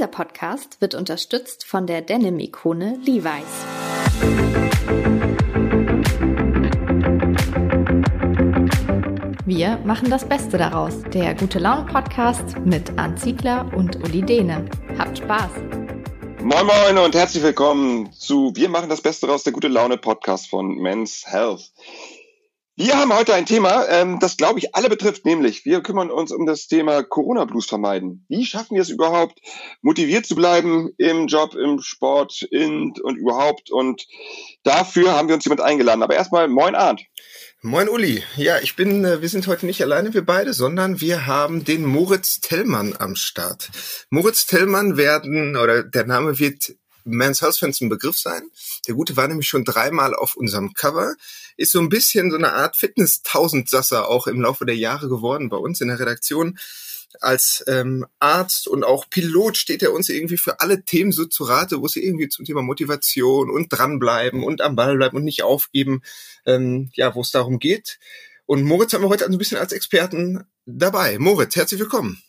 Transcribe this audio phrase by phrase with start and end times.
[0.00, 3.44] Dieser Podcast wird unterstützt von der Denim-Ikone Levi's.
[9.44, 11.02] Wir machen das Beste daraus.
[11.12, 14.64] Der Gute Laune Podcast mit Arndt Ziegler und Uli Dehne.
[14.96, 15.50] Habt Spaß!
[16.42, 20.48] Moin Moin und herzlich willkommen zu Wir machen das Beste daraus, der Gute Laune Podcast
[20.48, 21.70] von Men's Health.
[22.82, 26.32] Wir haben heute ein Thema, ähm, das, glaube ich, alle betrifft, nämlich wir kümmern uns
[26.32, 28.24] um das Thema Corona-Blues vermeiden.
[28.30, 29.38] Wie schaffen wir es überhaupt,
[29.82, 33.70] motiviert zu bleiben im Job, im Sport in, und überhaupt?
[33.70, 34.06] Und
[34.62, 36.02] dafür haben wir uns jemand eingeladen.
[36.02, 37.02] Aber erstmal, moin Arndt.
[37.60, 38.22] Moin Uli.
[38.36, 41.84] Ja, ich bin, äh, wir sind heute nicht alleine, wir beide, sondern wir haben den
[41.84, 43.68] Moritz Tellmann am Start.
[44.08, 48.42] Moritz Tellmann werden, oder der Name wird Men's Health Fans ein Begriff sein.
[48.86, 51.14] Der Gute war nämlich schon dreimal auf unserem Cover
[51.60, 55.58] ist so ein bisschen so eine Art Fitness-Tausendsasser auch im Laufe der Jahre geworden bei
[55.58, 56.58] uns in der Redaktion.
[57.20, 61.44] Als ähm, Arzt und auch Pilot steht er uns irgendwie für alle Themen so zu
[61.44, 65.42] Rate, wo es irgendwie zum Thema Motivation und dranbleiben und am Ball bleiben und nicht
[65.42, 66.02] aufgeben,
[66.46, 67.98] ähm, ja, wo es darum geht.
[68.46, 71.18] Und Moritz haben wir heute also ein bisschen als Experten dabei.
[71.18, 72.22] Moritz, herzlich willkommen.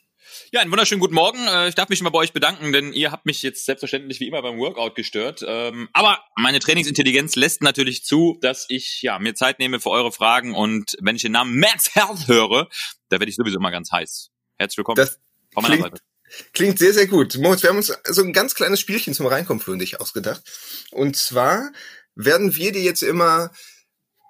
[0.53, 1.47] Ja, einen wunderschönen guten Morgen.
[1.47, 4.27] Äh, ich darf mich mal bei euch bedanken, denn ihr habt mich jetzt selbstverständlich wie
[4.27, 5.45] immer beim Workout gestört.
[5.47, 10.11] Ähm, aber meine Trainingsintelligenz lässt natürlich zu, dass ich ja mir Zeit nehme für eure
[10.11, 12.67] Fragen und wenn ich den Namen Max Health höre,
[13.07, 14.29] da werde ich sowieso immer ganz heiß.
[14.57, 15.22] Herzlich willkommen das
[15.53, 16.52] von meiner klingt, Seite.
[16.52, 17.38] Klingt sehr, sehr gut.
[17.38, 20.44] Moritz, wir haben uns so ein ganz kleines Spielchen zum Reinkommen für dich ausgedacht.
[20.91, 21.72] Und zwar
[22.13, 23.52] werden wir dir jetzt immer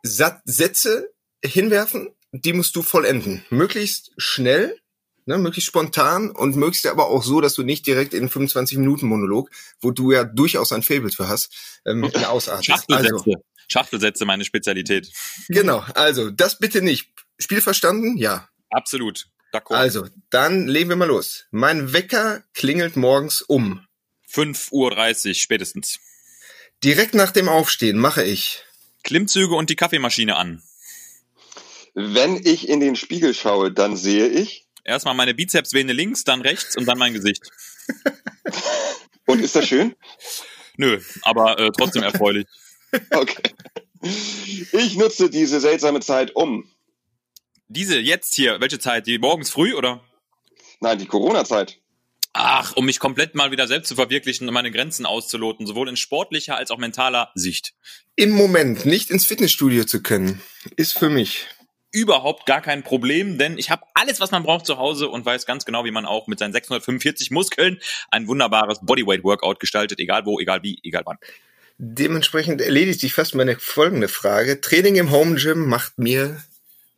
[0.04, 3.44] Sätze hinwerfen, die musst du vollenden.
[3.50, 4.81] Möglichst schnell
[5.26, 9.08] ne, möglichst spontan und möglichst aber auch so, dass du nicht direkt in 25 Minuten
[9.08, 12.66] Monolog, wo du ja durchaus ein Fable für hast, ähm, ausartest.
[12.66, 13.14] Schachtelsätze.
[13.14, 15.12] Also, Schachtelsätze, meine Spezialität.
[15.48, 17.10] Genau, also das bitte nicht.
[17.40, 18.18] Spiel verstanden?
[18.18, 18.50] Ja.
[18.70, 19.28] Absolut.
[19.54, 19.76] D'accord.
[19.76, 21.46] Also, dann legen wir mal los.
[21.52, 23.86] Mein Wecker klingelt morgens um.
[24.32, 26.00] 5.30 Uhr spätestens.
[26.84, 28.64] Direkt nach dem Aufstehen mache ich
[29.04, 30.64] Klimmzüge und die Kaffeemaschine an.
[31.94, 36.76] Wenn ich in den Spiegel schaue, dann sehe ich Erstmal meine Bizepsvene links, dann rechts
[36.76, 37.50] und dann mein Gesicht.
[39.26, 39.96] Und ist das schön?
[40.76, 42.48] Nö, aber äh, trotzdem erfreulich.
[43.12, 43.42] Okay.
[44.02, 46.70] Ich nutze diese seltsame Zeit um.
[47.70, 49.08] Diese jetzt hier, welche Zeit?
[49.08, 50.04] Die morgens früh oder?
[50.82, 51.80] Nein, die Corona-Zeit.
[52.34, 55.96] Ach, um mich komplett mal wieder selbst zu verwirklichen und meine Grenzen auszuloten, sowohl in
[55.96, 57.74] sportlicher als auch mentaler Sicht.
[58.18, 60.42] Im Moment nicht ins Fitnessstudio zu können,
[60.76, 61.48] ist für mich
[61.92, 65.46] überhaupt gar kein Problem, denn ich habe alles, was man braucht zu Hause und weiß
[65.46, 67.80] ganz genau, wie man auch mit seinen 645 Muskeln
[68.10, 71.18] ein wunderbares Bodyweight-Workout gestaltet, egal wo, egal wie, egal wann.
[71.78, 74.62] Dementsprechend erledigt sich fast meine folgende Frage.
[74.62, 76.42] Training im Home Gym macht mir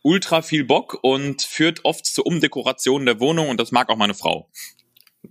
[0.01, 4.13] ultra viel Bock und führt oft zur Umdekoration der Wohnung und das mag auch meine
[4.13, 4.49] Frau.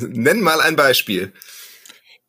[0.00, 1.32] Nenn mal ein Beispiel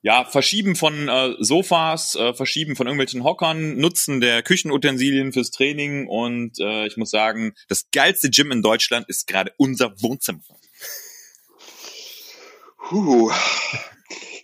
[0.04, 6.08] ja, Verschieben von äh, Sofas, äh, Verschieben von irgendwelchen Hockern, Nutzen der Küchenutensilien fürs Training
[6.08, 10.42] und äh, ich muss sagen, das geilste Gym in Deutschland ist gerade unser Wohnzimmer.
[12.90, 13.32] Puh.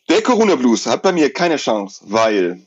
[0.08, 2.66] Der Corona Blues hat bei mir keine Chance, weil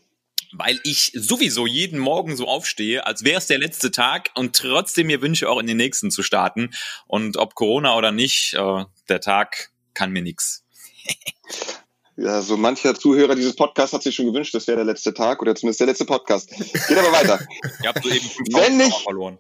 [0.55, 5.07] weil ich sowieso jeden Morgen so aufstehe, als wäre es der letzte Tag und trotzdem
[5.07, 6.75] mir wünsche, auch in den nächsten zu starten.
[7.07, 10.67] Und ob Corona oder nicht, äh, der Tag kann mir nix.
[12.17, 15.41] Ja, so mancher Zuhörer dieses Podcasts hat sich schon gewünscht, das wäre der letzte Tag
[15.41, 16.51] oder zumindest der letzte Podcast.
[16.51, 17.41] Geht aber weiter.
[17.83, 19.39] Ihr habt so eben wenn ich, verloren.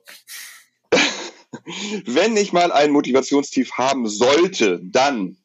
[2.06, 5.36] wenn ich mal ein Motivationstief haben sollte, dann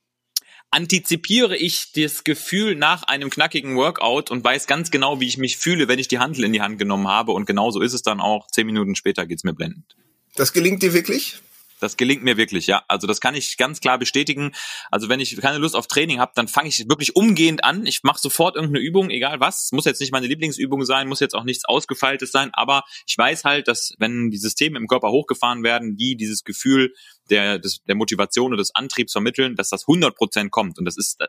[0.72, 5.58] antizipiere ich das Gefühl nach einem knackigen Workout und weiß ganz genau, wie ich mich
[5.58, 7.32] fühle, wenn ich die Handel in die Hand genommen habe.
[7.32, 8.48] Und genauso ist es dann auch.
[8.48, 9.96] Zehn Minuten später geht's mir blendend.
[10.36, 11.40] Das gelingt dir wirklich?
[11.80, 12.84] Das gelingt mir wirklich, ja.
[12.88, 14.54] Also das kann ich ganz klar bestätigen.
[14.92, 17.86] Also wenn ich keine Lust auf Training habe, dann fange ich wirklich umgehend an.
[17.86, 19.72] Ich mache sofort irgendeine Übung, egal was.
[19.72, 23.44] Muss jetzt nicht meine Lieblingsübung sein, muss jetzt auch nichts Ausgefeiltes sein, aber ich weiß
[23.44, 26.94] halt, dass wenn die Systeme im Körper hochgefahren werden, die dieses Gefühl
[27.30, 30.80] der, des, der Motivation und des Antriebs vermitteln, dass das 100% kommt.
[30.80, 31.20] Und das ist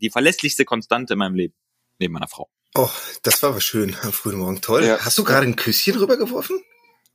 [0.00, 1.54] die verlässlichste Konstante in meinem Leben,
[1.98, 2.50] neben meiner Frau.
[2.74, 2.90] Oh,
[3.22, 4.60] das war aber schön am frühen Morgen.
[4.60, 4.84] Toll.
[4.84, 4.98] Ja.
[4.98, 6.60] Hast du gerade ein Küsschen rübergeworfen?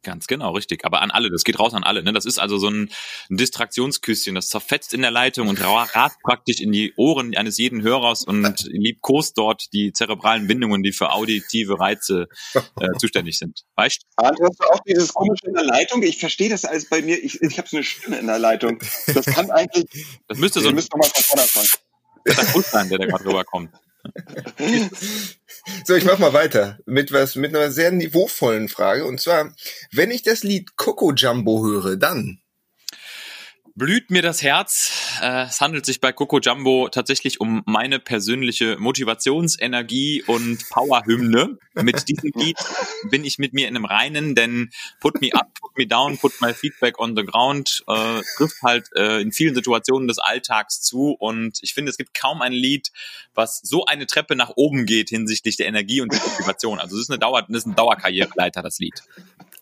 [0.04, 0.84] Ganz genau, richtig.
[0.84, 2.02] Aber an alle, das geht raus an alle.
[2.02, 2.12] Ne?
[2.12, 2.90] Das ist also so ein,
[3.30, 7.84] ein Distraktionsküsschen, das zerfetzt in der Leitung und rat praktisch in die Ohren eines jeden
[7.84, 13.62] Hörers und liebkost dort die zerebralen Bindungen, die für auditive Reize äh, zuständig sind.
[13.76, 14.26] Weißt du?
[14.26, 16.02] Hast du auch dieses komische in der Leitung?
[16.02, 17.24] Ich verstehe das alles bei mir.
[17.24, 18.80] Ich, ich habe so eine Stimme in der Leitung.
[19.14, 19.86] Das kann eigentlich.
[20.28, 20.70] Das müsste so.
[20.70, 21.70] Wir müssen nochmal von vorne anfangen.
[22.24, 23.72] Das ist der sein, der da gerade rüberkommt.
[25.86, 29.06] so, ich mach mal weiter mit was, mit einer sehr niveauvollen Frage.
[29.06, 29.54] Und zwar,
[29.92, 32.40] wenn ich das Lied Coco Jumbo höre, dann
[33.76, 35.20] blüht mir das Herz.
[35.22, 41.58] Äh, es handelt sich bei Coco Jumbo tatsächlich um meine persönliche Motivationsenergie und Powerhymne.
[41.76, 42.58] Mit diesem Lied
[43.10, 46.42] bin ich mit mir in einem Reinen, denn Put Me Up, Put Me Down, Put
[46.42, 51.16] My Feedback on the Ground äh, trifft halt äh, in vielen Situationen des Alltags zu
[51.18, 52.92] und ich finde, es gibt kaum ein Lied,
[53.34, 56.80] was so eine Treppe nach oben geht hinsichtlich der Energie und der Motivation.
[56.80, 59.04] Also es ist eine Dauer, das ist ein Dauerkarriereleiter, das Lied.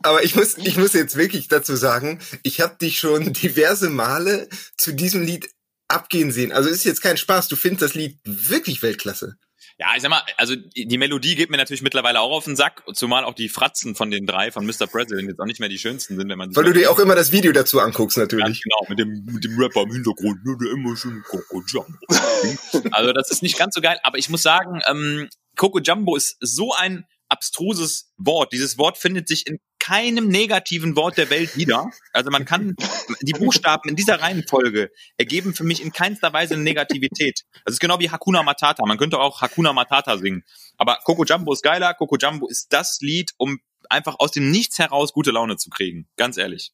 [0.03, 4.47] Aber ich muss, ich muss jetzt wirklich dazu sagen, ich habe dich schon diverse Male
[4.77, 5.49] zu diesem Lied
[5.87, 6.51] abgehen sehen.
[6.51, 7.47] Also ist jetzt kein Spaß.
[7.47, 9.37] Du findest das Lied wirklich Weltklasse.
[9.79, 12.83] Ja, ich sag mal, also die Melodie geht mir natürlich mittlerweile auch auf den Sack,
[12.93, 14.87] zumal auch die Fratzen von den drei von Mr.
[14.87, 17.15] President jetzt auch nicht mehr die schönsten sind, wenn man Weil du dir auch immer
[17.15, 18.61] das Video dazu anguckst, natürlich.
[18.61, 21.97] Genau, mit dem, mit dem Rapper im Hintergrund, der immer schön Coco Jumbo.
[22.91, 26.35] also das ist nicht ganz so geil, aber ich muss sagen, ähm, Coco Jumbo ist
[26.41, 28.51] so ein abstruses Wort.
[28.53, 31.89] Dieses Wort findet sich in keinem negativen Wort der Welt wieder.
[32.13, 32.75] Also man kann
[33.21, 37.45] die Buchstaben in dieser Reihenfolge ergeben für mich in keinster Weise eine Negativität.
[37.65, 38.85] Das ist genau wie Hakuna Matata.
[38.85, 40.43] Man könnte auch Hakuna Matata singen.
[40.77, 41.93] Aber Coco Jumbo ist geiler.
[41.93, 43.59] Coco Jumbo ist das Lied, um
[43.89, 46.07] einfach aus dem Nichts heraus gute Laune zu kriegen.
[46.17, 46.73] Ganz ehrlich.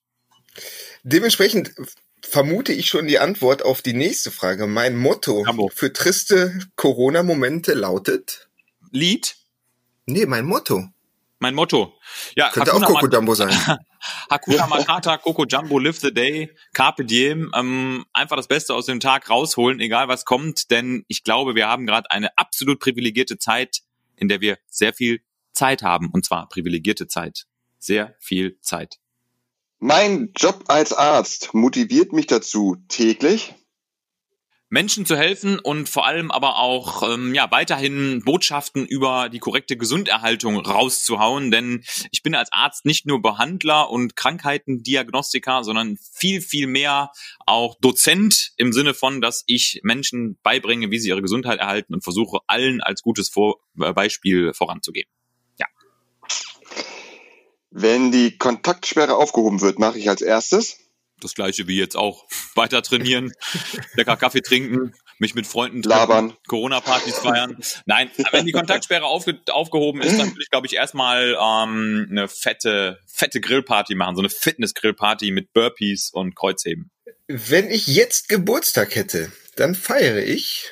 [1.03, 1.73] Dementsprechend
[2.21, 4.67] vermute ich schon die Antwort auf die nächste Frage.
[4.67, 5.69] Mein Motto Jumbo.
[5.73, 8.49] für triste Corona-Momente lautet?
[8.91, 9.35] Lied?
[10.05, 10.89] Nee, mein Motto.
[11.39, 11.93] Mein Motto.
[12.35, 13.49] Ja, Könnte Hakuna auch Coco Jumbo sein.
[14.29, 17.51] Hakuna Matata, Coco Jumbo, Live the Day, Carpe Diem.
[17.53, 21.67] Ähm, einfach das Beste aus dem Tag rausholen, egal was kommt, denn ich glaube, wir
[21.67, 23.81] haben gerade eine absolut privilegierte Zeit,
[24.15, 25.21] in der wir sehr viel
[25.53, 26.09] Zeit haben.
[26.11, 27.45] Und zwar privilegierte Zeit.
[27.79, 28.99] Sehr viel Zeit.
[29.79, 33.53] Mein Job als Arzt motiviert mich dazu, täglich
[34.69, 39.77] Menschen zu helfen und vor allem aber auch ähm, ja weiterhin Botschaften über die korrekte
[39.77, 46.67] Gesunderhaltung rauszuhauen, denn ich bin als Arzt nicht nur Behandler und Krankheitendiagnostiker, sondern viel viel
[46.67, 47.11] mehr
[47.45, 52.03] auch Dozent im Sinne von, dass ich Menschen beibringe, wie sie ihre Gesundheit erhalten und
[52.03, 55.07] versuche allen als gutes Vor äh, Beispiel voranzugehen.
[57.77, 60.77] Wenn die Kontaktsperre aufgehoben wird, mache ich als erstes.
[61.21, 62.25] Das gleiche wie jetzt auch
[62.55, 63.31] weiter trainieren,
[63.95, 66.37] lecker Kaffee trinken, mich mit Freunden treffen, Labern.
[66.47, 67.57] Corona-Partys feiern.
[67.85, 72.27] Nein, wenn die Kontaktsperre aufge aufgehoben ist, dann würde ich, glaube ich, erstmal ähm, eine
[72.27, 76.91] fette, fette Grillparty machen, so eine Fitness-Grillparty mit Burpees und Kreuzheben.
[77.27, 80.71] Wenn ich jetzt Geburtstag hätte, dann feiere ich.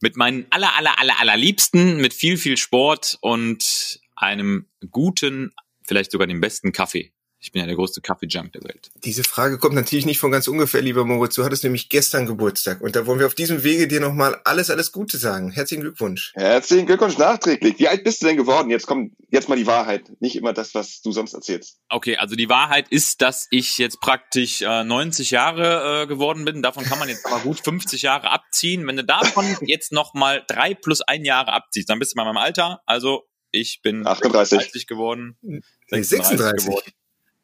[0.00, 5.52] Mit meinen aller, aller, aller, allerliebsten, mit viel, viel Sport und einem guten,
[5.84, 7.12] vielleicht sogar dem besten Kaffee.
[7.40, 8.90] Ich bin ja der größte Kaffee-Junk der Welt.
[9.04, 11.36] Diese Frage kommt natürlich nicht von ganz ungefähr, lieber Moritz.
[11.36, 14.70] Du hattest nämlich gestern Geburtstag und da wollen wir auf diesem Wege dir nochmal alles,
[14.70, 15.52] alles Gute sagen.
[15.52, 16.32] Herzlichen Glückwunsch.
[16.34, 17.78] Herzlichen Glückwunsch nachträglich.
[17.78, 18.70] Wie alt bist du denn geworden?
[18.70, 21.78] Jetzt kommt jetzt mal die Wahrheit, nicht immer das, was du sonst erzählst.
[21.88, 26.62] Okay, also die Wahrheit ist, dass ich jetzt praktisch äh, 90 Jahre äh, geworden bin.
[26.62, 28.84] Davon kann man jetzt aber gut 50 Jahre abziehen.
[28.86, 32.24] Wenn du davon jetzt noch mal drei plus ein Jahre abziehst, dann bist du bei
[32.24, 32.80] meinem Alter.
[32.84, 34.58] Also ich bin 38.
[34.58, 35.38] 30 geworden.
[35.40, 35.60] Nee,
[35.90, 36.66] 36.
[36.66, 36.92] geworden.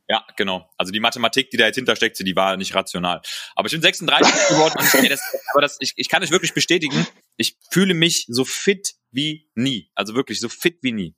[0.08, 0.70] Ja, genau.
[0.76, 3.22] Also die Mathematik, die da jetzt hintersteckte, die war nicht rational.
[3.54, 5.20] Aber ich bin 36 geworden und das,
[5.52, 7.06] aber das, ich, ich kann euch wirklich bestätigen,
[7.36, 9.90] ich fühle mich so fit wie nie.
[9.94, 11.14] Also wirklich so fit wie nie.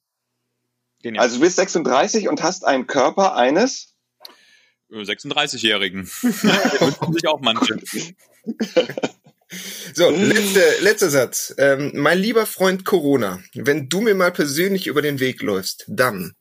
[1.03, 1.25] Genial.
[1.25, 3.97] Also du bist 36 und hast einen Körper eines.
[4.91, 6.07] Äh, 36-Jährigen.
[6.23, 7.79] Wünschen sich auch manche.
[9.95, 11.55] So, letzte, letzter Satz.
[11.59, 16.35] Ähm, mein lieber Freund Corona, wenn du mir mal persönlich über den Weg läufst, dann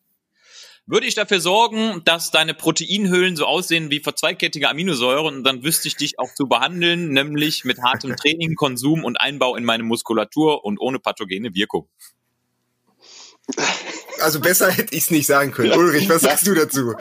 [0.88, 5.96] Würde ich dafür sorgen, dass deine Proteinhöhlen so aussehen wie verzweigkettige Aminosäuren, dann wüsste ich
[5.96, 10.80] dich auch zu behandeln, nämlich mit hartem Training, Konsum und Einbau in meine Muskulatur und
[10.80, 11.90] ohne pathogene Wirkung.
[14.22, 15.72] Also besser hätte ich es nicht sagen können.
[15.74, 16.94] Ulrich, was sagst du dazu?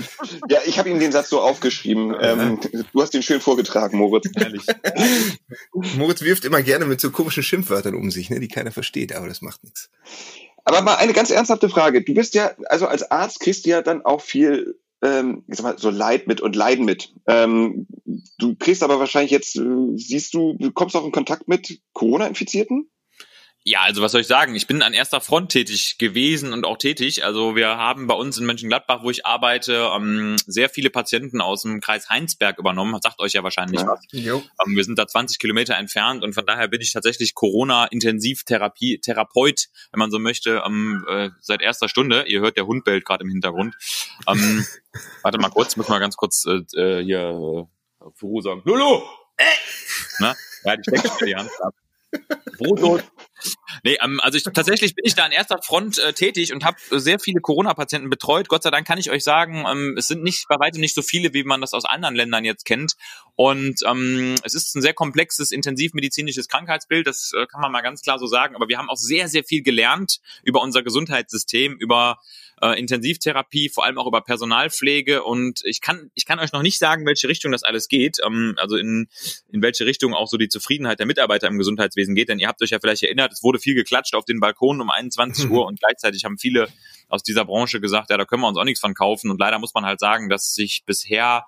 [0.49, 2.15] Ja, ich habe ihm den Satz so aufgeschrieben.
[2.21, 2.61] Ähm,
[2.93, 4.31] du hast den schön vorgetragen, Moritz.
[4.35, 4.67] Ehrlich.
[5.97, 9.29] Moritz wirft immer gerne mit so komischen Schimpfwörtern um sich, ne, die keiner versteht, aber
[9.29, 9.91] das macht nichts.
[10.65, 12.03] Aber mal eine ganz ernsthafte Frage.
[12.03, 15.65] Du bist ja, also als Arzt kriegst du ja dann auch viel, ähm, ich sag
[15.65, 17.13] mal, so Leid mit und Leiden mit.
[17.27, 17.87] Ähm,
[18.39, 22.91] du kriegst aber wahrscheinlich jetzt, äh, siehst du, du kommst auch in Kontakt mit Corona-Infizierten?
[23.67, 24.55] Ja, also was soll ich sagen?
[24.55, 27.25] Ich bin an erster Front tätig gewesen und auch tätig.
[27.25, 31.63] Also wir haben bei uns in Mönchengladbach, wo ich arbeite, ähm, sehr viele Patienten aus
[31.63, 33.01] dem Kreis Heinsberg übernommen.
[33.03, 33.87] Sagt euch ja wahrscheinlich Ja.
[33.87, 34.01] was.
[34.13, 34.43] Jo.
[34.67, 39.69] Ähm, wir sind da 20 Kilometer entfernt und von daher bin ich tatsächlich Corona-Intensivtherapie, Therapeut,
[39.93, 42.25] wenn man so möchte, ähm, äh, seit erster Stunde.
[42.29, 43.75] Ihr hört, der Hund bellt gerade im Hintergrund.
[44.29, 44.67] Ähm,
[45.23, 48.61] warte mal kurz, muss mal ganz kurz äh, äh, hier äh, für Ruhe sagen.
[48.67, 49.01] Lulu!
[49.39, 49.45] Äh!
[50.19, 50.35] Na?
[50.65, 51.75] Ja, die steckt mir die Hand ab.
[52.59, 53.05] Brotdose.
[53.83, 56.77] Nee, ähm, also ich, tatsächlich bin ich da an erster Front äh, tätig und habe
[56.91, 58.49] sehr viele Corona-Patienten betreut.
[58.49, 61.03] Gott sei Dank kann ich euch sagen, ähm, es sind nicht bei weitem nicht so
[61.03, 62.95] viele, wie man das aus anderen Ländern jetzt kennt.
[63.37, 68.03] Und ähm, es ist ein sehr komplexes, intensivmedizinisches Krankheitsbild, das äh, kann man mal ganz
[68.03, 68.55] klar so sagen.
[68.55, 72.19] Aber wir haben auch sehr, sehr viel gelernt über unser Gesundheitssystem, über
[72.63, 75.25] äh, Intensivtherapie, vor allem auch über Personalpflege.
[75.25, 78.55] Und ich kann, ich kann euch noch nicht sagen, welche Richtung das alles geht, ähm,
[78.57, 79.09] also in,
[79.51, 82.29] in welche Richtung auch so die Zufriedenheit der Mitarbeiter im Gesundheitswesen geht.
[82.29, 84.91] Denn ihr habt euch ja vielleicht erinnert, es wurde viel geklatscht auf den Balkonen um
[84.91, 86.69] 21 Uhr und gleichzeitig haben viele
[87.09, 89.31] aus dieser Branche gesagt, ja, da können wir uns auch nichts von kaufen.
[89.31, 91.45] Und leider muss man halt sagen, dass sich bisher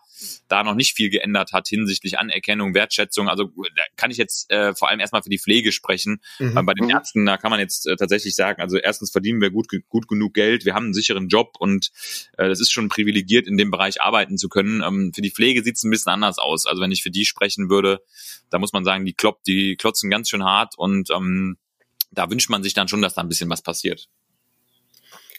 [0.48, 3.28] da noch nicht viel geändert hat hinsichtlich Anerkennung, Wertschätzung.
[3.28, 6.20] Also da kann ich jetzt äh, vor allem erstmal für die Pflege sprechen.
[6.38, 6.54] Mhm.
[6.66, 6.90] Bei den mhm.
[6.90, 10.34] Ärzten, da kann man jetzt äh, tatsächlich sagen, also erstens verdienen wir gut, gut genug
[10.34, 11.90] Geld, wir haben einen sicheren Job und
[12.38, 14.82] äh, das ist schon privilegiert, in dem Bereich arbeiten zu können.
[14.82, 16.66] Ähm, für die Pflege sieht es ein bisschen anders aus.
[16.66, 18.02] Also wenn ich für die sprechen würde,
[18.50, 21.58] da muss man sagen, die klopp, die klotzen ganz schön hart und ähm,
[22.16, 24.08] da wünscht man sich dann schon, dass da ein bisschen was passiert.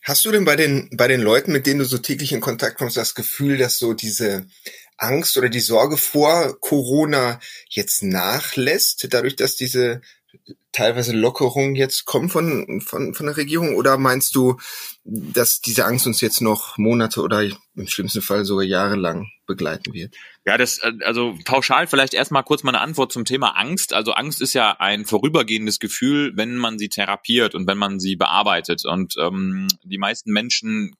[0.03, 2.77] Hast du denn bei den, bei den Leuten, mit denen du so täglich in Kontakt
[2.77, 4.47] kommst, das Gefühl, dass so diese
[4.95, 10.01] Angst oder die Sorge vor Corona jetzt nachlässt, dadurch, dass diese
[10.71, 13.75] teilweise Lockerungen jetzt kommen von, von, von der Regierung?
[13.75, 14.57] Oder meinst du,
[15.03, 20.15] dass diese Angst uns jetzt noch Monate oder im schlimmsten Fall sogar jahrelang begleiten wird?
[20.45, 23.93] Ja, das, äh, also pauschal vielleicht erstmal kurz meine Antwort zum Thema Angst.
[23.93, 28.15] Also Angst ist ja ein vorübergehendes Gefühl, wenn man sie therapiert und wenn man sie
[28.15, 28.85] bearbeitet.
[28.85, 30.95] Und ähm, die meisten Menschen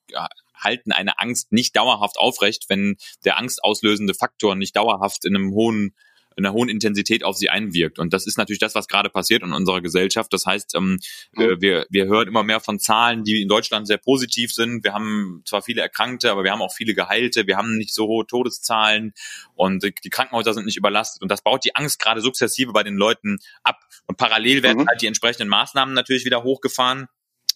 [0.54, 5.94] halten eine Angst nicht dauerhaft aufrecht, wenn der angstauslösende Faktor nicht dauerhaft in einem hohen
[6.38, 7.98] in einer hohen Intensität auf sie einwirkt.
[7.98, 10.32] Und das ist natürlich das, was gerade passiert in unserer Gesellschaft.
[10.32, 11.00] Das heißt, ähm,
[11.32, 11.60] mhm.
[11.60, 14.84] wir, wir hören immer mehr von Zahlen, die in Deutschland sehr positiv sind.
[14.84, 17.48] Wir haben zwar viele Erkrankte, aber wir haben auch viele Geheilte.
[17.48, 19.14] Wir haben nicht so hohe Todeszahlen
[19.56, 21.22] und die Krankenhäuser sind nicht überlastet.
[21.22, 23.80] Und das baut die Angst gerade sukzessive bei den Leuten ab.
[24.06, 24.88] Und parallel werden mhm.
[24.88, 27.08] halt die entsprechenden Maßnahmen natürlich wieder hochgefahren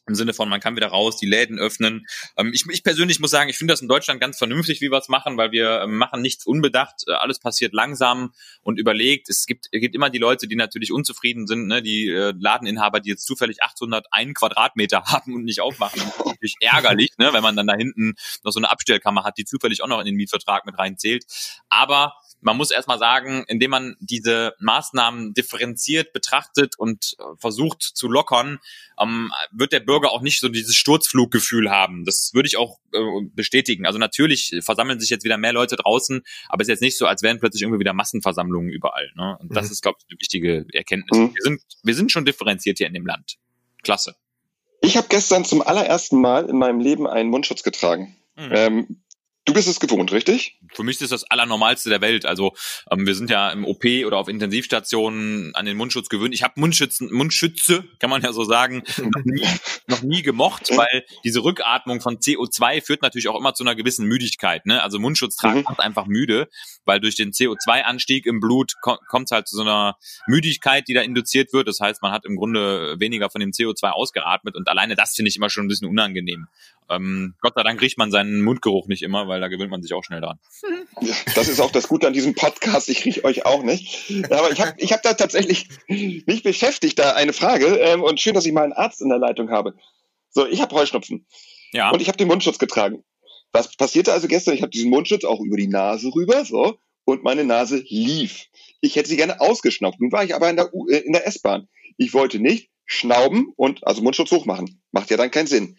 [0.07, 2.07] im Sinne von, man kann wieder raus, die Läden öffnen.
[2.37, 4.99] Ähm, ich, ich persönlich muss sagen, ich finde das in Deutschland ganz vernünftig, wie wir
[4.99, 8.33] es machen, weil wir ähm, machen nichts unbedacht, äh, alles passiert langsam
[8.63, 9.29] und überlegt.
[9.29, 11.83] Es gibt, es gibt immer die Leute, die natürlich unzufrieden sind, ne?
[11.83, 16.01] die äh, Ladeninhaber, die jetzt zufällig 801 Quadratmeter haben und nicht aufmachen.
[16.01, 17.33] Das ist natürlich ärgerlich, ne?
[17.33, 20.07] wenn man dann da hinten noch so eine Abstellkammer hat, die zufällig auch noch in
[20.07, 21.25] den Mietvertrag mit reinzählt.
[21.69, 28.09] Aber man muss erstmal sagen, indem man diese Maßnahmen differenziert betrachtet und äh, versucht zu
[28.09, 28.59] lockern,
[28.99, 32.05] ähm, wird der Bürger auch nicht so dieses Sturzfluggefühl haben.
[32.05, 32.99] Das würde ich auch äh,
[33.35, 33.87] bestätigen.
[33.87, 37.07] Also natürlich versammeln sich jetzt wieder mehr Leute draußen, aber es ist jetzt nicht so,
[37.07, 39.11] als wären plötzlich irgendwie wieder Massenversammlungen überall.
[39.17, 39.37] Ne?
[39.41, 39.73] Und das mhm.
[39.73, 41.19] ist, glaube ich, eine wichtige Erkenntnis.
[41.19, 41.35] Mhm.
[41.35, 43.37] Wir, sind, wir sind schon differenziert hier in dem Land.
[43.83, 44.17] Klasse.
[44.81, 48.17] Ich habe gestern zum allerersten Mal in meinem Leben einen Mundschutz getragen.
[48.37, 48.51] Mhm.
[48.53, 49.03] Ähm,
[49.45, 50.57] Du bist es gewohnt, richtig?
[50.73, 52.27] Für mich ist das Allernormalste der Welt.
[52.27, 52.53] Also
[52.91, 56.33] ähm, wir sind ja im OP oder auf Intensivstationen an den Mundschutz gewöhnt.
[56.33, 59.45] Ich habe Mundschützen, Mundschütze, kann man ja so sagen, noch nie,
[59.89, 64.07] noch nie gemocht, weil diese Rückatmung von CO2 führt natürlich auch immer zu einer gewissen
[64.07, 64.65] Müdigkeit.
[64.65, 64.81] Ne?
[64.81, 65.65] Also Mundschutz tragen mhm.
[65.65, 66.49] macht einfach müde,
[66.85, 69.97] weil durch den CO2-Anstieg im Blut ko kommt es halt zu so einer
[70.29, 71.67] Müdigkeit, die da induziert wird.
[71.67, 75.31] Das heißt, man hat im Grunde weniger von dem CO2 ausgeatmet und alleine das finde
[75.31, 76.47] ich immer schon ein bisschen unangenehm.
[76.91, 79.93] Ähm, Gott sei Dank riecht man seinen Mundgeruch nicht immer, weil da gewöhnt man sich
[79.93, 80.39] auch schnell dran.
[81.35, 82.89] Das ist auch das Gute an diesem Podcast.
[82.89, 84.13] Ich rieche euch auch nicht.
[84.31, 87.67] Aber ich habe ich hab da tatsächlich mich beschäftigt, da eine Frage.
[87.67, 89.75] Ähm, und schön, dass ich mal einen Arzt in der Leitung habe.
[90.31, 91.27] So, ich habe Heuschnupfen.
[91.73, 91.91] Ja.
[91.91, 93.05] Und ich habe den Mundschutz getragen.
[93.53, 94.55] Was passierte also gestern?
[94.55, 98.47] Ich habe diesen Mundschutz auch über die Nase rüber, so, und meine Nase lief.
[98.81, 100.01] Ich hätte sie gerne ausgeschnaubt.
[100.01, 101.69] Nun war ich aber in der, äh, in der S-Bahn.
[101.99, 104.83] Ich wollte nicht schnauben und also Mundschutz hochmachen.
[104.91, 105.77] Macht ja dann keinen Sinn.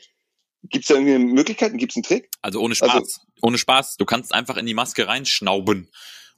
[0.69, 1.77] Gibt es da irgendwie Möglichkeiten?
[1.77, 2.29] Gibt es einen Trick?
[2.41, 2.91] Also ohne Spaß.
[2.91, 3.97] Also, ohne Spaß.
[3.97, 5.89] Du kannst einfach in die Maske reinschnauben.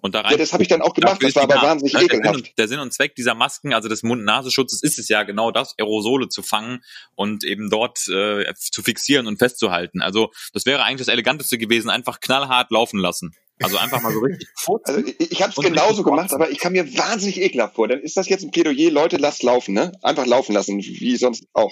[0.01, 2.03] Und da rein ja, das habe ich dann auch gemacht, das war aber wahnsinnig ne,
[2.03, 2.23] ekelhaft.
[2.23, 5.23] Der Sinn, und, der Sinn und Zweck dieser Masken, also des Mund-Nasenschutzes, ist es ja
[5.23, 6.83] genau das, Aerosole zu fangen
[7.15, 10.03] und eben dort äh, zu fixieren und festzuhalten.
[10.03, 13.35] Also das wäre eigentlich das Eleganteste gewesen, einfach knallhart laufen lassen.
[13.63, 14.47] Also einfach mal so richtig.
[14.83, 17.87] Also ich, ich habe es genauso gemacht, aber ich kam mir wahnsinnig ekelhaft vor.
[17.87, 19.91] Dann ist das jetzt ein Plädoyer, Leute, lasst laufen, ne?
[20.03, 21.71] Einfach laufen lassen, wie sonst auch.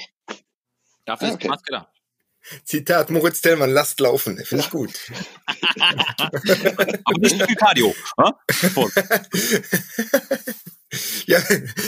[1.06, 1.34] Dafür ah, okay.
[1.34, 1.92] ist die Maske da.
[2.66, 4.38] Zitat Moritz Tellmann, lasst laufen.
[4.44, 4.92] Finde ich gut.
[7.06, 7.96] Aber nicht viel Cardio.
[11.26, 11.42] ja,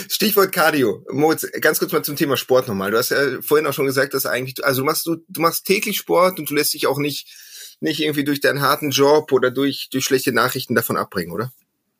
[0.08, 1.04] Stichwort Cardio.
[1.10, 2.90] Moritz, ganz kurz mal zum Thema Sport nochmal.
[2.90, 5.66] Du hast ja vorhin auch schon gesagt, dass eigentlich, also du machst, du, du machst
[5.66, 7.28] täglich Sport und du lässt dich auch nicht,
[7.80, 11.52] nicht irgendwie durch deinen harten Job oder durch, durch schlechte Nachrichten davon abbringen, oder?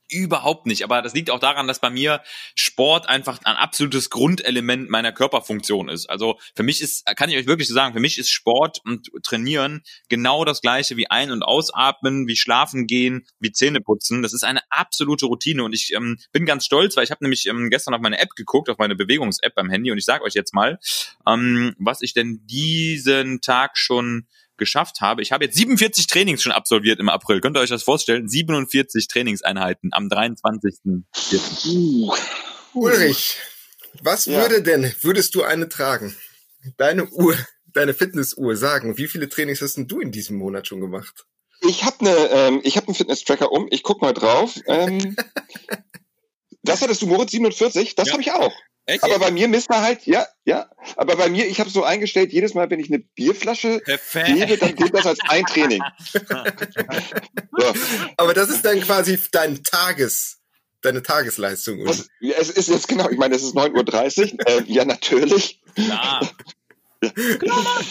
[0.09, 0.85] Überhaupt nicht.
[0.85, 2.23] Aber das liegt auch daran, dass bei mir
[2.55, 6.09] Sport einfach ein absolutes Grundelement meiner Körperfunktion ist.
[6.09, 9.83] Also für mich ist, kann ich euch wirklich sagen, für mich ist Sport und Trainieren
[10.09, 14.23] genau das gleiche wie Ein- und Ausatmen, wie Schlafen gehen, wie Zähne putzen.
[14.23, 17.47] Das ist eine absolute Routine und ich ähm, bin ganz stolz, weil ich habe nämlich
[17.47, 20.35] ähm, gestern auf meine App geguckt, auf meine Bewegungs-App beim Handy und ich sage euch
[20.35, 20.79] jetzt mal,
[21.27, 25.23] ähm, was ich denn diesen Tag schon geschafft habe.
[25.23, 27.41] Ich habe jetzt 47 Trainings schon absolviert im April.
[27.41, 28.29] Könnt ihr euch das vorstellen?
[28.29, 30.75] 47 Trainingseinheiten am 23.
[31.67, 32.13] Uh.
[32.75, 33.37] Ulrich,
[34.03, 34.41] was ja.
[34.41, 36.15] würde denn, würdest du eine tragen?
[36.77, 37.37] Deine Uhr,
[37.73, 41.27] deine Fitnessuhr sagen, wie viele Trainings hast denn du in diesem Monat schon gemacht?
[41.63, 43.67] Ich habe eine, ähm, ich habe einen Fitness-Tracker um.
[43.71, 44.57] Ich guck mal drauf.
[44.67, 45.17] Ähm,
[46.63, 47.95] das hattest du, Moritz, 47?
[47.95, 48.13] Das ja.
[48.13, 48.53] habe ich auch.
[48.87, 49.02] Echt?
[49.02, 50.71] Aber bei mir misst er halt, ja, ja.
[50.97, 54.28] Aber bei mir, ich habe so eingestellt, jedes Mal, wenn ich eine Bierflasche Perfekt.
[54.28, 55.83] gebe, dann gilt das als ein Training.
[56.12, 57.75] so.
[58.16, 60.38] Aber das ist dann quasi dein Tages,
[60.83, 61.90] deine Tagesleistung, oder?
[61.90, 64.49] Das, es ist jetzt genau, ich meine, es ist 9.30 Uhr.
[64.49, 65.61] äh, ja, natürlich.
[65.75, 66.31] Klar.
[67.00, 67.83] Klar.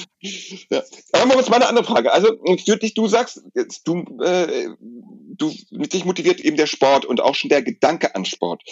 [0.70, 0.84] Ja.
[1.12, 2.12] Aber jetzt mal eine andere Frage.
[2.12, 3.42] Also für dich, du sagst,
[3.84, 4.70] du, äh,
[5.38, 8.64] du dich motiviert eben der Sport und auch schon der Gedanke an Sport.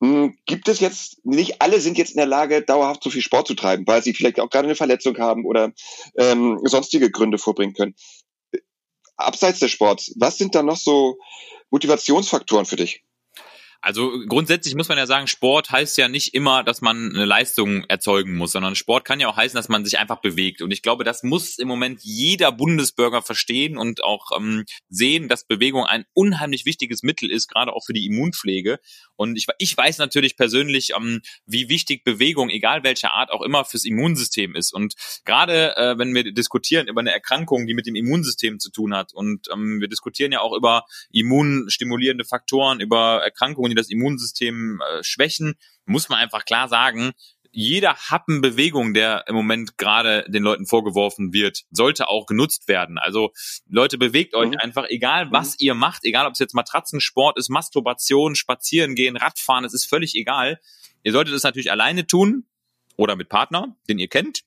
[0.00, 3.46] Hm, gibt es jetzt, nicht alle sind jetzt in der Lage, dauerhaft so viel Sport
[3.46, 5.72] zu treiben, weil sie vielleicht auch gerade eine Verletzung haben oder
[6.16, 7.94] ähm, sonstige Gründe vorbringen können.
[9.16, 11.18] Abseits des Sports, was sind da noch so
[11.70, 13.02] Motivationsfaktoren für dich?
[13.86, 17.84] Also grundsätzlich muss man ja sagen, Sport heißt ja nicht immer, dass man eine Leistung
[17.84, 20.60] erzeugen muss, sondern Sport kann ja auch heißen, dass man sich einfach bewegt.
[20.60, 25.46] Und ich glaube, das muss im Moment jeder Bundesbürger verstehen und auch ähm, sehen, dass
[25.46, 28.80] Bewegung ein unheimlich wichtiges Mittel ist, gerade auch für die Immunpflege.
[29.14, 33.64] Und ich, ich weiß natürlich persönlich, ähm, wie wichtig Bewegung, egal welcher Art auch immer,
[33.64, 34.74] fürs Immunsystem ist.
[34.74, 38.96] Und gerade äh, wenn wir diskutieren über eine Erkrankung, die mit dem Immunsystem zu tun
[38.96, 45.02] hat, und ähm, wir diskutieren ja auch über immunstimulierende Faktoren, über Erkrankungen, das Immunsystem äh,
[45.02, 45.54] schwächen,
[45.84, 47.12] muss man einfach klar sagen,
[47.58, 52.98] jeder Happen Bewegung, der im Moment gerade den Leuten vorgeworfen wird, sollte auch genutzt werden.
[52.98, 53.32] Also
[53.66, 54.58] Leute, bewegt euch mhm.
[54.58, 55.56] einfach, egal was mhm.
[55.60, 60.14] ihr macht, egal ob es jetzt Matratzensport ist, Masturbation, Spazieren gehen, Radfahren, es ist völlig
[60.16, 60.60] egal.
[61.02, 62.44] Ihr solltet es natürlich alleine tun
[62.96, 64.42] oder mit Partner, den ihr kennt.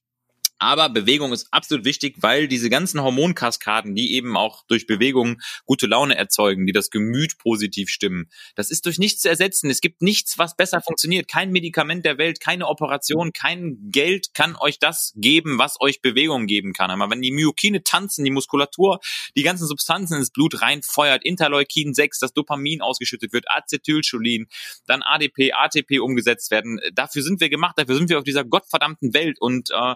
[0.60, 5.88] Aber Bewegung ist absolut wichtig, weil diese ganzen Hormonkaskaden, die eben auch durch Bewegung gute
[5.88, 9.70] Laune erzeugen, die das Gemüt positiv stimmen, das ist durch nichts zu ersetzen.
[9.70, 11.30] Es gibt nichts, was besser funktioniert.
[11.30, 16.46] Kein Medikament der Welt, keine Operation, kein Geld kann euch das geben, was euch Bewegung
[16.46, 16.92] geben kann.
[16.92, 19.00] Aber wenn die Myokine tanzen, die Muskulatur,
[19.38, 24.48] die ganzen Substanzen ins Blut reinfeuert, Interleukin 6, das Dopamin ausgeschüttet wird, Acetylcholin,
[24.88, 29.14] dann ADP, ATP umgesetzt werden, dafür sind wir gemacht, dafür sind wir auf dieser gottverdammten
[29.14, 29.96] Welt und äh,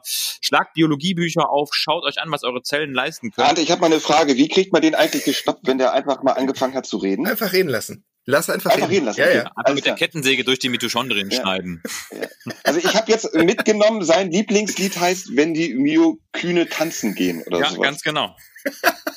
[0.53, 3.47] schlagt Biologiebücher auf, schaut euch an, was eure Zellen leisten können.
[3.47, 4.37] Arndt, ich habe mal eine Frage.
[4.37, 7.25] Wie kriegt man den eigentlich gestoppt, wenn der einfach mal angefangen hat zu reden?
[7.25, 8.05] Einfach reden lassen.
[8.25, 8.93] Lass einfach, einfach reden.
[8.93, 9.19] reden lassen.
[9.19, 9.51] Ja, ja.
[9.55, 11.41] Einfach mit der Kettensäge durch die Mitochondrien ja.
[11.41, 11.81] schneiden.
[12.11, 12.27] Ja.
[12.63, 17.65] Also ich habe jetzt mitgenommen, sein Lieblingslied heißt, wenn die Myokine tanzen gehen oder ja,
[17.65, 17.77] sowas.
[17.77, 18.35] Ja, ganz genau.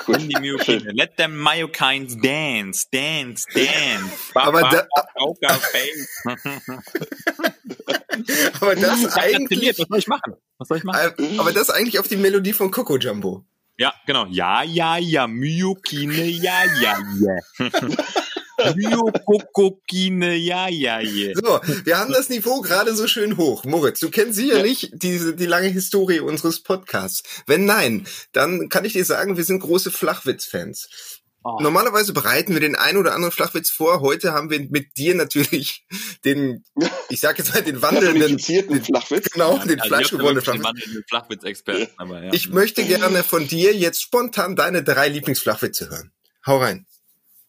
[0.08, 0.20] Cool.
[0.20, 0.92] Wenn die Myokine.
[0.92, 4.12] Let them myokines dance, dance, dance.
[4.34, 4.86] Aber da,
[8.60, 9.76] aber das eigentlich.
[9.78, 10.36] Was soll ich machen?
[10.58, 11.12] Was soll ich machen?
[11.18, 13.44] Äh, aber das eigentlich auf die Melodie von Coco Jumbo.
[13.78, 14.26] Ja, genau.
[14.30, 17.70] Ja, ja, ja, Myokine, ja, ja, ja.
[18.74, 21.32] Myokokokine, ja, ja, ja.
[21.34, 23.64] So, wir haben das Niveau gerade so schön hoch.
[23.64, 24.88] Moritz, du kennst sicherlich ja.
[24.92, 27.22] diese, die lange Historie unseres Podcasts.
[27.46, 31.15] Wenn nein, dann kann ich dir sagen, wir sind große Flachwitz-Fans.
[31.48, 31.60] Oh.
[31.60, 34.00] Normalerweise bereiten wir den einen oder anderen Flachwitz vor.
[34.00, 35.86] Heute haben wir mit dir natürlich
[36.24, 36.64] den,
[37.08, 39.30] ich sag jetzt mal, den wandelnden den, Flachwitz.
[39.30, 41.04] Genau, ja, den also fleischgewordenen Flachwitz.
[41.08, 41.92] Flachwitz-Experten.
[41.98, 42.32] Aber ja.
[42.32, 46.10] Ich möchte gerne von dir jetzt spontan deine drei Lieblingsflachwitze hören.
[46.44, 46.84] Hau rein.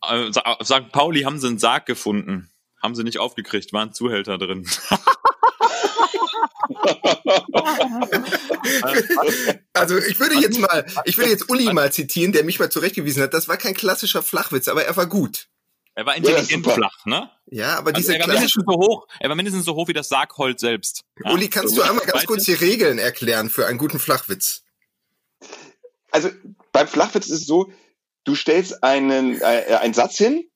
[0.08, 0.32] Äh,
[0.64, 0.92] St.
[0.92, 2.52] Pauli haben sie einen Sarg gefunden.
[2.84, 4.68] Haben sie nicht aufgekriegt, waren Zuhälter drin.
[9.74, 13.24] also ich würde jetzt mal, ich würde jetzt Uli mal zitieren, der mich mal zurechtgewiesen
[13.24, 13.34] hat.
[13.34, 15.48] Das war kein klassischer Flachwitz, aber er war gut.
[15.96, 17.30] Er war intelligent ja, flach, ne?
[17.48, 19.08] Ja, aber also diese er war mindestens so hoch.
[19.20, 21.06] Er war mindestens so hoch wie das Sargholz selbst.
[21.24, 21.32] Ja?
[21.32, 24.64] Uli, kannst so, du einmal ganz kurz die Regeln erklären für einen guten Flachwitz?
[26.12, 26.30] Also
[26.72, 27.72] beim Flachwitz ist es so,
[28.26, 30.48] du stellst einen, äh, einen Satz hin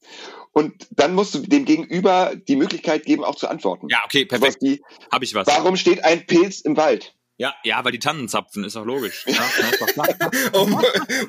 [0.53, 3.87] und dann musst du dem Gegenüber die Möglichkeit geben, auch zu antworten.
[3.89, 4.63] Ja, okay, perfekt.
[5.11, 5.47] Hab ich was.
[5.47, 7.15] Warum steht ein Pilz im Wald?
[7.37, 9.25] Ja, ja, weil die Tannen zapfen, ist doch logisch.
[9.27, 9.43] Ja,
[10.53, 10.67] oh,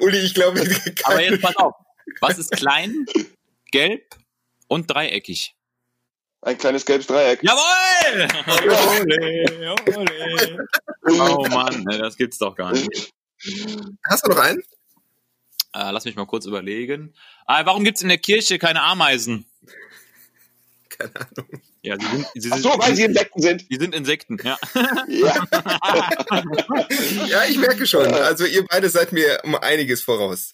[0.01, 0.61] Uli, ich glaube,
[1.05, 1.75] aber jetzt pass auf.
[2.21, 3.07] Was ist klein,
[3.71, 4.17] gelb
[4.69, 5.55] und dreieckig?
[6.43, 7.41] Ein kleines gelbes Dreieck.
[7.43, 8.29] Jawohl!
[8.67, 10.69] ole, ole.
[11.05, 13.13] Oh Mann, das gibt's doch gar nicht.
[14.09, 14.63] Hast du noch einen?
[15.75, 17.15] Äh, lass mich mal kurz überlegen.
[17.47, 19.47] Ah, warum gibt's in der Kirche keine Ameisen?
[20.89, 21.63] Keine Ahnung.
[21.85, 23.69] Ja, sie sind, sie sind, Ach so, weil sie Insekten sind.
[23.69, 24.57] Die sind Insekten, ja.
[25.09, 25.45] Ja.
[27.27, 28.07] ja, ich merke schon.
[28.15, 30.53] Also ihr beide seid mir um einiges voraus.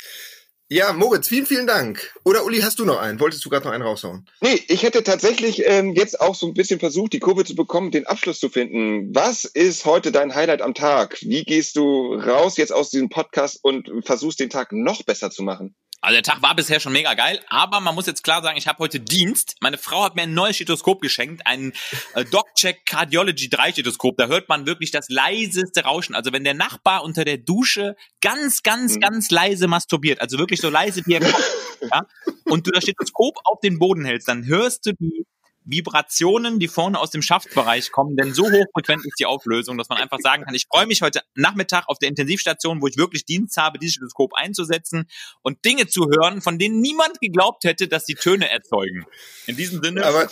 [0.70, 2.14] Ja, Moritz, vielen, vielen Dank.
[2.24, 3.20] Oder Uli, hast du noch einen?
[3.20, 4.26] Wolltest du gerade noch einen raushauen?
[4.42, 7.90] Nee, ich hätte tatsächlich ähm, jetzt auch so ein bisschen versucht, die Kurve zu bekommen,
[7.90, 9.14] den Abschluss zu finden.
[9.14, 11.16] Was ist heute dein Highlight am Tag?
[11.22, 15.42] Wie gehst du raus jetzt aus diesem Podcast und versuchst den Tag noch besser zu
[15.42, 15.74] machen?
[16.00, 18.68] Also der Tag war bisher schon mega geil, aber man muss jetzt klar sagen, ich
[18.68, 19.56] habe heute Dienst.
[19.60, 21.72] Meine Frau hat mir ein neues Stethoskop geschenkt, ein
[22.14, 24.16] äh, DocCheck Cardiology 3 Stethoskop.
[24.16, 26.14] Da hört man wirklich das leiseste Rauschen.
[26.14, 29.00] Also wenn der Nachbar unter der Dusche ganz, ganz, mhm.
[29.00, 31.44] ganz leise masturbiert, also wirklich so leise wie er kommt,
[31.80, 32.02] ja,
[32.44, 35.26] und du das Stethoskop auf den Boden hältst, dann hörst du die
[35.70, 39.98] Vibrationen, die vorne aus dem Schaftbereich kommen, denn so hochfrequent ist die Auflösung, dass man
[39.98, 43.56] einfach sagen kann, ich freue mich heute Nachmittag auf der Intensivstation, wo ich wirklich Dienst
[43.56, 45.08] habe, dieses Stethoskop einzusetzen
[45.42, 49.04] und Dinge zu hören, von denen niemand geglaubt hätte, dass die Töne erzeugen.
[49.46, 50.04] In diesem Sinne.
[50.06, 50.28] Aber,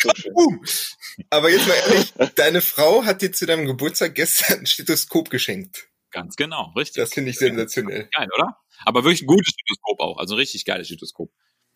[1.30, 5.88] aber jetzt mal ehrlich, deine Frau hat dir zu deinem Geburtstag gestern ein Stethoskop geschenkt.
[6.10, 7.02] Ganz genau, richtig.
[7.02, 8.08] Das finde ich sensationell.
[8.16, 8.56] Geil, oder?
[8.84, 11.30] Aber wirklich ein gutes Stethoskop auch, also ein richtig geiles Stethoskop.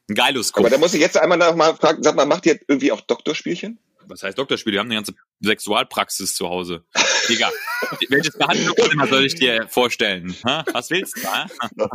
[0.08, 0.64] Ein Geiloskop.
[0.64, 3.00] Aber da muss ich jetzt einmal noch mal fragen, sag mal, macht ihr irgendwie auch
[3.00, 3.78] Doktorspielchen?
[4.06, 4.72] Was heißt Doktorspiel?
[4.72, 6.84] Wir haben eine ganze Sexualpraxis zu Hause.
[7.28, 7.50] Digga,
[8.08, 10.36] welches Behandlungszimmer soll ich dir vorstellen?
[10.44, 10.64] Ha?
[10.72, 11.24] Was willst du?
[11.24, 11.46] Ha?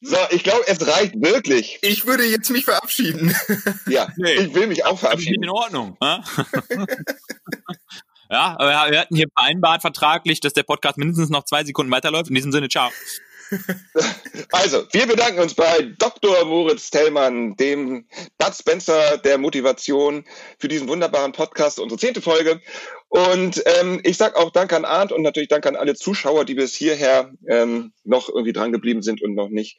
[0.00, 1.78] So, ich glaube, es reicht wirklich.
[1.82, 3.32] Ich würde jetzt mich verabschieden.
[3.86, 5.44] Ja, nee, ich will mich auch verabschieden.
[5.44, 5.96] In Ordnung.
[6.02, 6.24] Ha?
[8.28, 12.28] Ja, wir hatten hier vereinbart vertraglich, dass der Podcast mindestens noch zwei Sekunden weiterläuft.
[12.28, 12.90] In diesem Sinne, ciao.
[14.52, 16.44] Also, wir bedanken uns bei Dr.
[16.44, 18.06] Moritz Tellmann, dem
[18.38, 20.24] Bud Spencer der Motivation,
[20.58, 22.60] für diesen wunderbaren Podcast, unsere zehnte Folge.
[23.08, 26.54] Und ähm, ich sage auch Dank an Arndt und natürlich Dank an alle Zuschauer, die
[26.54, 29.78] bis hierher ähm, noch irgendwie dran geblieben sind und noch nicht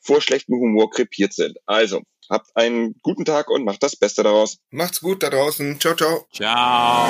[0.00, 1.58] vor schlechtem Humor krepiert sind.
[1.66, 4.58] Also, habt einen guten Tag und macht das Beste daraus.
[4.70, 5.80] Macht's gut da draußen.
[5.80, 6.26] Ciao, ciao.
[6.32, 7.08] Ciao.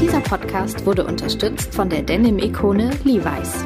[0.00, 3.64] Dieser Podcast wurde unterstützt von der Denim-Ikone Levi's.